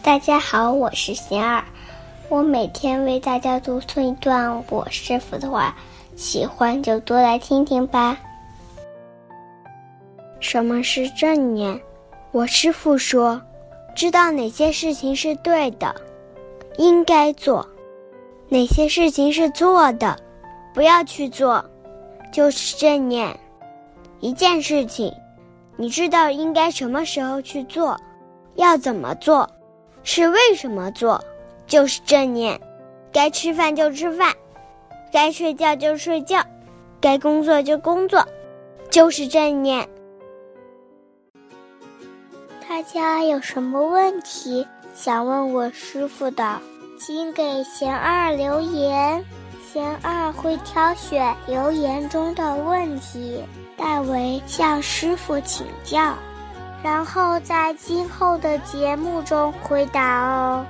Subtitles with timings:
[0.00, 1.62] 大家好，我是贤儿，
[2.28, 5.74] 我每天为大家读诵一段我师傅的话，
[6.16, 8.18] 喜欢就多来听听吧。
[10.40, 11.80] 什么是正念？
[12.30, 13.40] 我师傅说，
[13.94, 15.94] 知道哪些事情是对的，
[16.78, 17.64] 应该做；
[18.48, 20.16] 哪些事情是错的，
[20.72, 21.64] 不要去做，
[22.32, 23.38] 就是正念。
[24.20, 25.12] 一件事情，
[25.76, 27.96] 你知道应该什么时候去做，
[28.54, 29.48] 要怎么做。
[30.04, 31.22] 是为什么做，
[31.66, 32.58] 就是正念；
[33.12, 34.34] 该吃饭就吃饭，
[35.12, 36.42] 该睡觉就睡觉，
[37.00, 38.26] 该工作就工作，
[38.90, 39.88] 就是正念。
[42.68, 46.58] 大家有什么问题想问我师傅的，
[46.98, 49.24] 请给贤二留言，
[49.72, 53.42] 贤二会挑选留言中的问题，
[53.76, 56.14] 代为向师傅请教。
[56.82, 60.66] 然后在今后的节目中回答哦。